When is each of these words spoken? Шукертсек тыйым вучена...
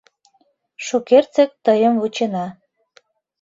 Шукертсек 0.85 1.51
тыйым 1.65 1.93
вучена... 2.01 2.45